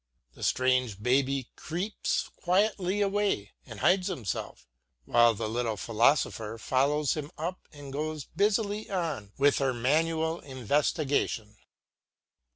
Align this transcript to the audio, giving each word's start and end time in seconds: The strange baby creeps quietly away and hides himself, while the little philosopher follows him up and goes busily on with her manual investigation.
The 0.33 0.41
strange 0.41 1.03
baby 1.03 1.51
creeps 1.55 2.31
quietly 2.35 3.01
away 3.01 3.51
and 3.67 3.81
hides 3.81 4.07
himself, 4.07 4.67
while 5.05 5.35
the 5.35 5.47
little 5.47 5.77
philosopher 5.77 6.57
follows 6.57 7.13
him 7.13 7.29
up 7.37 7.67
and 7.71 7.93
goes 7.93 8.25
busily 8.25 8.89
on 8.89 9.31
with 9.37 9.59
her 9.59 9.75
manual 9.75 10.39
investigation. 10.39 11.55